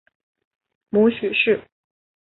[0.89, 1.63] 母许氏。